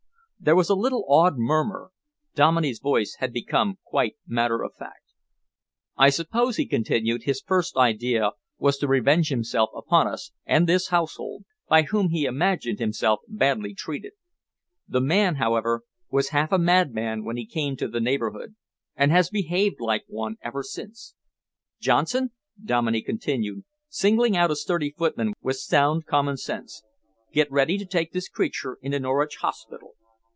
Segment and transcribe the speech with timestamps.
[0.43, 1.91] There was a little awed murmur.
[2.33, 5.13] Dominey's voice had become quite matter of fact.
[5.97, 10.87] "I suppose," he continued, "his first idea was to revenge himself upon us and this
[10.87, 14.13] household, by whom he imagined himself badly treated.
[14.87, 18.55] The man, however, was half a madman when he came to the neighbourhood
[18.95, 21.13] and has behaved like one ever since.
[21.79, 26.81] Johnson," Dominey continued, singling out a sturdy footman with sound common sense,
[27.31, 29.93] "get ready to take this creature into Norwich Hospital.